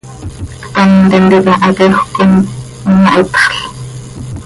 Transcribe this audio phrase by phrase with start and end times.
[0.67, 2.31] Ctam tintica haquejöc com
[2.89, 3.59] imahitxl.